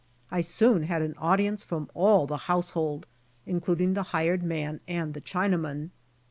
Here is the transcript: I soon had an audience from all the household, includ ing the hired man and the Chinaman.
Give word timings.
I 0.31 0.41
soon 0.41 0.81
had 0.85 1.03
an 1.03 1.13
audience 1.19 1.63
from 1.63 1.87
all 1.93 2.25
the 2.25 2.47
household, 2.49 3.05
includ 3.47 3.81
ing 3.81 3.93
the 3.93 4.01
hired 4.17 4.41
man 4.41 4.79
and 4.87 5.13
the 5.13 5.21
Chinaman. 5.21 5.91